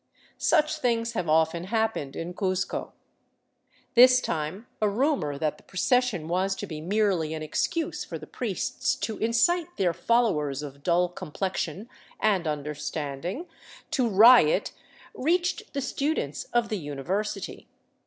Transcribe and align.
Such 0.39 0.77
things 0.79 1.11
have 1.11 1.29
often 1.29 1.65
happened 1.65 2.15
in 2.15 2.33
Cuzco. 2.33 2.93
This 3.93 4.19
time 4.19 4.65
a 4.81 4.89
rumor 4.89 5.37
that 5.37 5.57
the 5.57 5.63
procession 5.63 6.27
was 6.27 6.55
to 6.55 6.65
be 6.65 6.81
merely 6.81 7.35
an 7.35 7.43
excuse 7.43 8.03
for 8.03 8.17
the 8.17 8.25
priests 8.25 8.95
to 8.95 9.19
incite 9.19 9.77
their 9.77 9.93
followers 9.93 10.63
of 10.63 10.81
dull 10.81 11.07
complexion 11.07 11.87
and 12.19 12.47
under 12.47 12.73
standing 12.73 13.45
to 13.91 14.09
riot 14.09 14.71
reached 15.13 15.71
the 15.73 15.81
students 15.81 16.45
of 16.45 16.69
the 16.69 16.79
university. 16.79 17.67